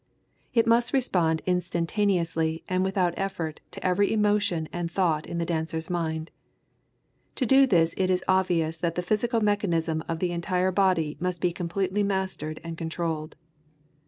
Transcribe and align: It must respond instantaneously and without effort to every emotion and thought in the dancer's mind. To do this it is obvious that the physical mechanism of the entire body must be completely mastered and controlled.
It 0.55 0.65
must 0.65 0.93
respond 0.93 1.43
instantaneously 1.45 2.63
and 2.67 2.83
without 2.83 3.13
effort 3.17 3.59
to 3.69 3.85
every 3.85 4.11
emotion 4.11 4.67
and 4.73 4.89
thought 4.89 5.27
in 5.27 5.37
the 5.37 5.45
dancer's 5.45 5.91
mind. 5.91 6.31
To 7.35 7.45
do 7.45 7.67
this 7.67 7.93
it 7.97 8.09
is 8.09 8.23
obvious 8.27 8.79
that 8.79 8.95
the 8.95 9.03
physical 9.03 9.41
mechanism 9.41 10.03
of 10.07 10.17
the 10.17 10.31
entire 10.31 10.71
body 10.71 11.17
must 11.19 11.39
be 11.39 11.53
completely 11.53 12.01
mastered 12.01 12.59
and 12.63 12.79
controlled. 12.79 13.35